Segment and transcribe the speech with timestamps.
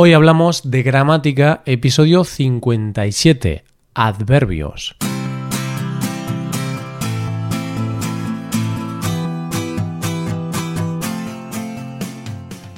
[0.00, 3.64] Hoy hablamos de gramática, episodio 57,
[3.94, 4.94] adverbios.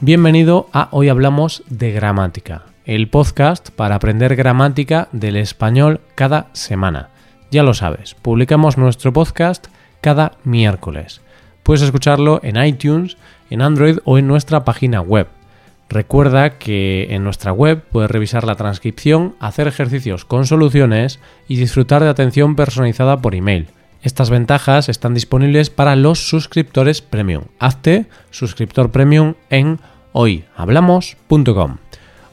[0.00, 7.10] Bienvenido a Hoy Hablamos de Gramática, el podcast para aprender gramática del español cada semana.
[7.52, 9.68] Ya lo sabes, publicamos nuestro podcast
[10.00, 11.20] cada miércoles.
[11.62, 13.16] Puedes escucharlo en iTunes,
[13.50, 15.28] en Android o en nuestra página web
[15.88, 22.02] Recuerda que en nuestra web puedes revisar la transcripción, hacer ejercicios con soluciones y disfrutar
[22.02, 23.68] de atención personalizada por email.
[24.02, 27.44] Estas ventajas están disponibles para los suscriptores premium.
[27.58, 29.78] Hazte suscriptor premium en
[30.12, 31.78] hoyhablamos.com.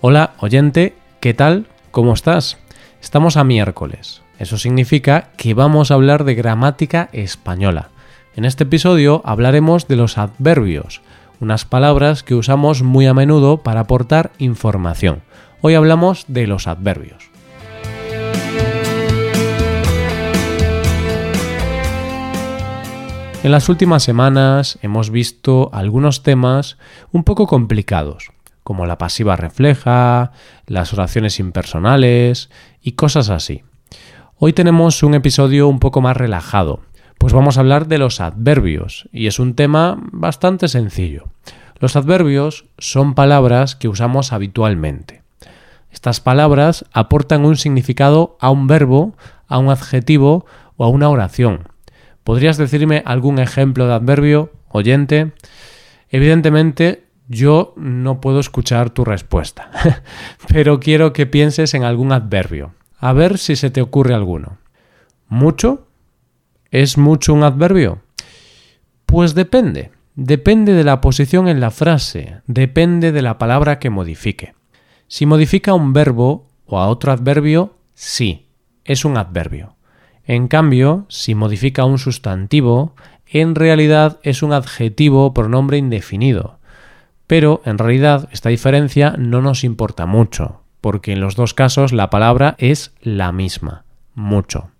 [0.01, 1.67] Hola oyente, ¿qué tal?
[1.91, 2.57] ¿Cómo estás?
[3.01, 4.21] Estamos a miércoles.
[4.39, 7.89] Eso significa que vamos a hablar de gramática española.
[8.35, 11.01] En este episodio hablaremos de los adverbios
[11.41, 15.23] unas palabras que usamos muy a menudo para aportar información.
[15.59, 17.31] Hoy hablamos de los adverbios.
[23.43, 26.77] En las últimas semanas hemos visto algunos temas
[27.11, 28.31] un poco complicados,
[28.63, 30.31] como la pasiva refleja,
[30.67, 32.51] las oraciones impersonales
[32.83, 33.63] y cosas así.
[34.37, 36.81] Hoy tenemos un episodio un poco más relajado,
[37.21, 41.25] pues vamos a hablar de los adverbios, y es un tema bastante sencillo.
[41.77, 45.21] Los adverbios son palabras que usamos habitualmente.
[45.91, 49.15] Estas palabras aportan un significado a un verbo,
[49.47, 51.67] a un adjetivo o a una oración.
[52.23, 55.33] ¿Podrías decirme algún ejemplo de adverbio, oyente?
[56.09, 59.69] Evidentemente, yo no puedo escuchar tu respuesta,
[60.47, 62.73] pero quiero que pienses en algún adverbio.
[62.97, 64.57] A ver si se te ocurre alguno.
[65.27, 65.85] ¿Mucho?
[66.71, 68.01] ¿Es mucho un adverbio?
[69.05, 69.91] Pues depende.
[70.15, 74.55] Depende de la posición en la frase, depende de la palabra que modifique.
[75.07, 78.47] Si modifica un verbo o a otro adverbio, sí,
[78.85, 79.75] es un adverbio.
[80.25, 82.95] En cambio, si modifica un sustantivo,
[83.25, 86.59] en realidad es un adjetivo o pronombre indefinido.
[87.27, 92.09] Pero en realidad esta diferencia no nos importa mucho, porque en los dos casos la
[92.09, 93.83] palabra es la misma,
[94.13, 94.71] mucho.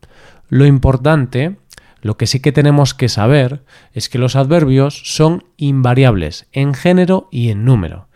[0.49, 1.55] Lo importante
[2.01, 3.63] lo que sí que tenemos que saber
[3.93, 8.07] es que los adverbios son invariables en género y en número.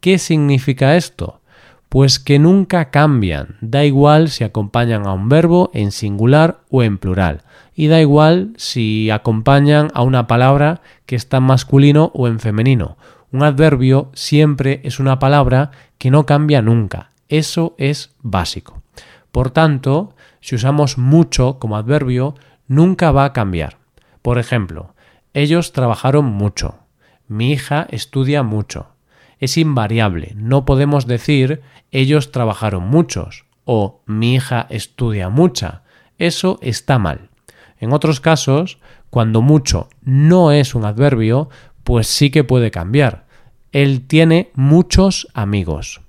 [0.00, 1.40] ¿Qué significa esto?
[1.88, 6.98] Pues que nunca cambian, da igual si acompañan a un verbo en singular o en
[6.98, 7.42] plural,
[7.74, 12.96] y da igual si acompañan a una palabra que está en masculino o en femenino.
[13.32, 17.10] Un adverbio siempre es una palabra que no cambia nunca.
[17.28, 18.82] Eso es básico.
[19.32, 22.34] Por tanto, si usamos mucho como adverbio,
[22.70, 23.78] nunca va a cambiar.
[24.22, 24.94] Por ejemplo,
[25.34, 26.78] ellos trabajaron mucho.
[27.26, 28.90] Mi hija estudia mucho.
[29.40, 30.34] Es invariable.
[30.36, 35.82] No podemos decir ellos trabajaron muchos o mi hija estudia mucha.
[36.16, 37.30] Eso está mal.
[37.80, 38.78] En otros casos,
[39.10, 41.48] cuando mucho no es un adverbio,
[41.82, 43.26] pues sí que puede cambiar.
[43.72, 46.02] Él tiene muchos amigos.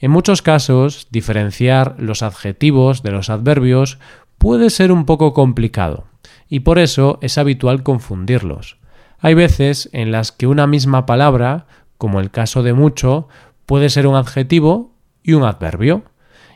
[0.00, 3.98] En muchos casos, diferenciar los adjetivos de los adverbios
[4.38, 6.04] puede ser un poco complicado,
[6.48, 8.78] y por eso es habitual confundirlos.
[9.18, 11.66] Hay veces en las que una misma palabra,
[11.98, 13.28] como el caso de mucho,
[13.64, 14.92] puede ser un adjetivo
[15.22, 16.04] y un adverbio.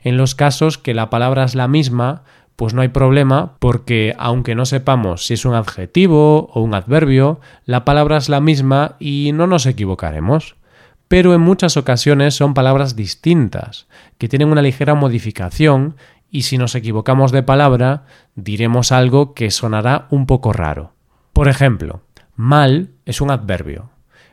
[0.03, 2.23] En los casos que la palabra es la misma,
[2.57, 7.41] pues no hay problema porque aunque no sepamos si es un adjetivo o un adverbio,
[7.65, 10.57] la palabra es la misma y no nos equivocaremos.
[11.09, 13.89] Pero en muchas ocasiones son palabras distintas,
[14.19, 15.97] que tienen una ligera modificación
[16.31, 18.05] y si nos equivocamos de palabra,
[18.35, 20.95] diremos algo que sonará un poco raro.
[21.33, 22.03] Por ejemplo,
[22.37, 23.91] mal es un adverbio,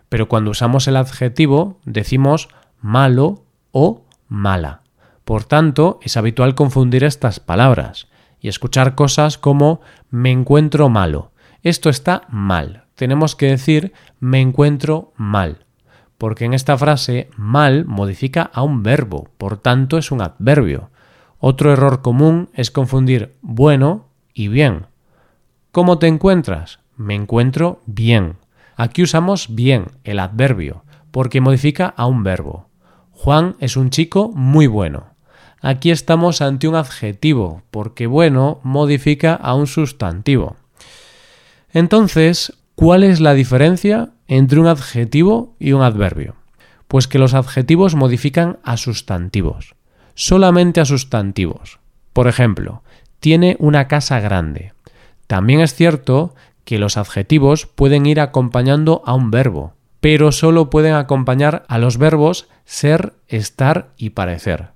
[0.09, 2.49] pero cuando usamos el adjetivo decimos
[2.81, 4.81] malo o mala.
[5.25, 8.07] Por tanto, es habitual confundir estas palabras
[8.39, 11.31] y escuchar cosas como me encuentro malo.
[11.63, 12.85] Esto está mal.
[12.95, 15.65] Tenemos que decir me encuentro mal,
[16.17, 20.91] porque en esta frase mal modifica a un verbo, por tanto es un adverbio.
[21.39, 24.87] Otro error común es confundir bueno y bien.
[25.71, 26.79] ¿Cómo te encuentras?
[26.95, 28.37] Me encuentro bien.
[28.75, 32.69] Aquí usamos bien, el adverbio, porque modifica a un verbo.
[33.11, 35.13] Juan es un chico muy bueno.
[35.61, 40.55] Aquí estamos ante un adjetivo, porque bueno modifica a un sustantivo.
[41.71, 46.35] Entonces, ¿cuál es la diferencia entre un adjetivo y un adverbio?
[46.87, 49.76] Pues que los adjetivos modifican a sustantivos
[50.17, 51.79] solamente a sustantivos.
[52.11, 52.81] Por ejemplo,
[53.19, 54.73] tiene una casa grande.
[55.27, 56.33] También es cierto
[56.65, 59.73] que los adjetivos pueden ir acompañando a un verbo.
[59.99, 64.69] pero solo pueden acompañar a los verbos ser, estar y parecer.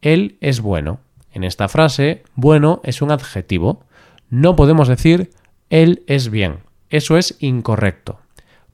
[0.00, 1.00] Él es bueno.
[1.32, 3.84] En esta frase, bueno es un adjetivo.
[4.28, 5.30] No podemos decir
[5.70, 6.60] él es bien.
[6.88, 8.20] Eso es incorrecto.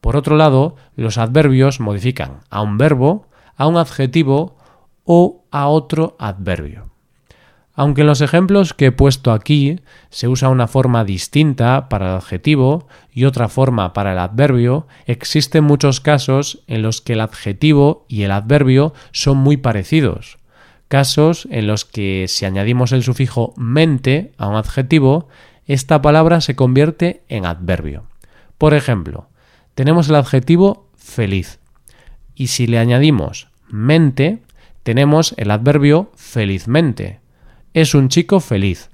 [0.01, 3.27] Por otro lado, los adverbios modifican a un verbo,
[3.57, 4.56] a un adjetivo
[5.07, 6.91] o a otro adverbio.
[7.73, 12.17] Aunque en los ejemplos que he puesto aquí se usa una forma distinta para el
[12.17, 18.07] adjetivo y otra forma para el adverbio, existen muchos casos en los que el adjetivo
[18.09, 20.39] y el adverbio son muy parecidos.
[20.89, 25.29] Casos en los que si añadimos el sufijo mente a un adjetivo,
[25.67, 28.05] esta palabra se convierte en adverbio.
[28.57, 29.29] Por ejemplo,
[29.75, 31.59] tenemos el adjetivo feliz
[32.35, 34.43] y si le añadimos mente,
[34.87, 37.19] tenemos el adverbio felizmente
[37.75, 38.89] es un chico feliz.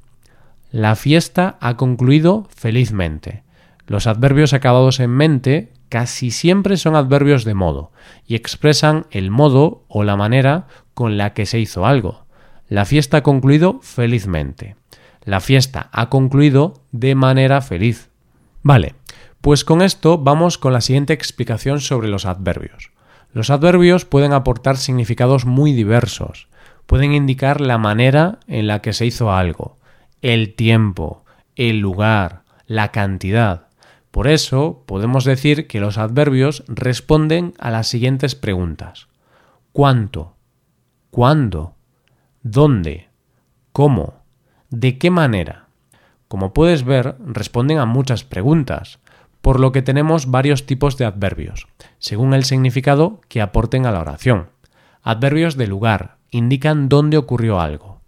[0.70, 3.42] La fiesta ha concluido felizmente.
[3.86, 7.92] Los adverbios acabados en mente casi siempre son adverbios de modo
[8.26, 12.24] y expresan el modo o la manera con la que se hizo algo.
[12.70, 14.76] La fiesta ha concluido felizmente.
[15.24, 18.08] La fiesta ha concluido de manera feliz.
[18.62, 18.94] Vale,
[19.42, 22.92] pues con esto vamos con la siguiente explicación sobre los adverbios.
[23.32, 26.48] Los adverbios pueden aportar significados muy diversos
[26.92, 29.78] pueden indicar la manera en la que se hizo algo,
[30.20, 31.24] el tiempo,
[31.56, 33.68] el lugar, la cantidad.
[34.10, 39.08] Por eso podemos decir que los adverbios responden a las siguientes preguntas.
[39.72, 40.34] ¿Cuánto?
[41.10, 41.76] ¿Cuándo?
[42.42, 43.08] ¿Dónde?
[43.72, 44.16] ¿Cómo?
[44.68, 45.68] ¿De qué manera?
[46.28, 48.98] Como puedes ver, responden a muchas preguntas,
[49.42, 51.66] por lo que tenemos varios tipos de adverbios,
[51.98, 54.48] según el significado que aporten a la oración.
[55.02, 58.00] Adverbios de lugar, indican dónde ocurrió algo.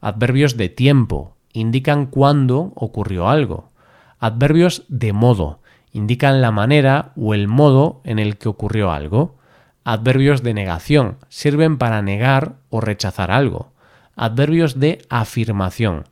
[0.00, 3.70] Adverbios de tiempo indican cuándo ocurrió algo.
[4.18, 5.60] Adverbios de modo
[5.92, 9.36] indican la manera o el modo en el que ocurrió algo.
[9.84, 13.72] Adverbios de negación sirven para negar o rechazar algo.
[14.14, 16.04] Adverbios de afirmación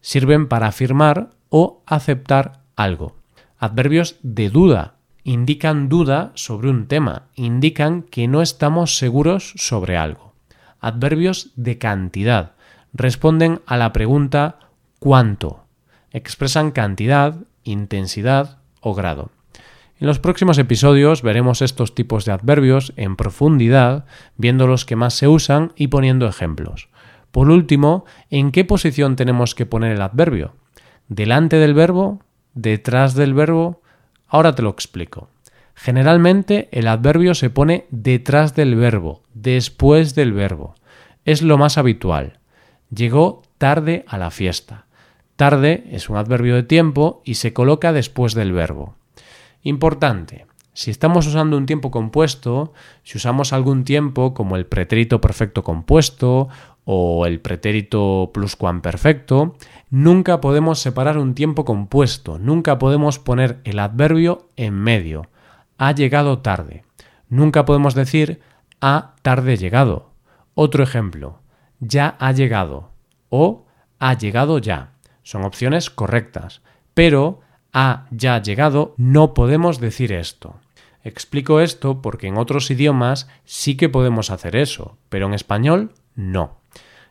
[0.00, 3.17] sirven para afirmar o aceptar algo.
[3.58, 4.94] Adverbios de duda
[5.24, 10.28] indican duda sobre un tema, indican que no estamos seguros sobre algo
[10.80, 12.52] adverbios de cantidad.
[12.92, 14.58] Responden a la pregunta
[14.98, 15.64] ¿cuánto?
[16.10, 19.30] Expresan cantidad, intensidad o grado.
[20.00, 24.06] En los próximos episodios veremos estos tipos de adverbios en profundidad,
[24.36, 26.88] viendo los que más se usan y poniendo ejemplos.
[27.32, 30.54] Por último, ¿en qué posición tenemos que poner el adverbio?
[31.08, 32.22] ¿Delante del verbo?
[32.60, 33.82] ¿Detrás del verbo?
[34.26, 35.28] Ahora te lo explico.
[35.76, 40.74] Generalmente el adverbio se pone detrás del verbo, después del verbo.
[41.24, 42.40] Es lo más habitual.
[42.92, 44.86] Llegó tarde a la fiesta.
[45.36, 48.96] Tarde es un adverbio de tiempo y se coloca después del verbo.
[49.62, 50.47] Importante.
[50.78, 52.72] Si estamos usando un tiempo compuesto,
[53.02, 56.50] si usamos algún tiempo como el pretérito perfecto compuesto
[56.84, 59.56] o el pretérito pluscuamperfecto,
[59.90, 65.26] nunca podemos separar un tiempo compuesto, nunca podemos poner el adverbio en medio
[65.78, 66.84] ha llegado tarde.
[67.28, 68.40] Nunca podemos decir
[68.80, 70.12] ha tarde llegado.
[70.54, 71.40] Otro ejemplo,
[71.80, 72.92] ya ha llegado
[73.30, 73.66] o
[73.98, 74.92] ha llegado ya.
[75.24, 76.62] Son opciones correctas,
[76.94, 77.40] pero
[77.72, 80.54] ha ya llegado no podemos decir esto.
[81.04, 86.58] Explico esto porque en otros idiomas sí que podemos hacer eso, pero en español no.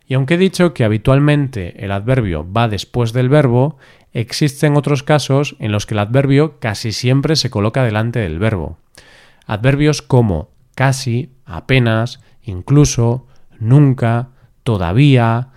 [0.06, 3.78] Y aunque he dicho que habitualmente el adverbio va después del verbo,
[4.14, 8.78] existen otros casos en los que el adverbio casi siempre se coloca delante del verbo.
[9.46, 13.28] Adverbios como casi, apenas, incluso,
[13.60, 14.30] nunca,
[14.64, 15.50] todavía,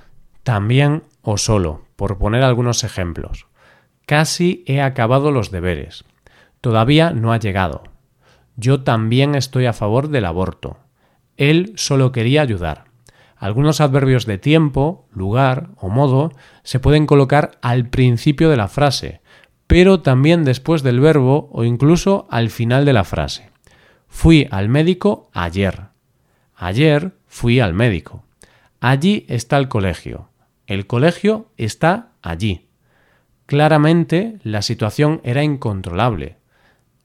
[0.42, 3.46] también o solo, por poner algunos ejemplos.
[4.06, 6.04] Casi he acabado los deberes.
[6.60, 7.84] Todavía no ha llegado.
[8.56, 10.78] Yo también estoy a favor del aborto.
[11.36, 12.84] Él solo quería ayudar.
[13.36, 16.30] Algunos adverbios de tiempo, lugar o modo
[16.62, 19.22] se pueden colocar al principio de la frase,
[19.66, 23.50] pero también después del verbo o incluso al final de la frase.
[24.08, 25.84] Fui al médico ayer.
[26.54, 28.24] Ayer fui al médico.
[28.80, 30.28] Allí está el colegio.
[30.66, 32.66] El colegio está allí.
[33.46, 36.39] Claramente la situación era incontrolable.